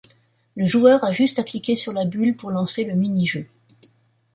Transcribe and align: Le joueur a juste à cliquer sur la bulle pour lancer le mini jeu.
Le 0.55 0.65
joueur 0.65 1.03
a 1.03 1.11
juste 1.11 1.37
à 1.37 1.43
cliquer 1.43 1.75
sur 1.75 1.93
la 1.93 2.05
bulle 2.05 2.35
pour 2.35 2.49
lancer 2.49 2.85
le 2.85 2.95
mini 2.95 3.23
jeu. 3.27 3.47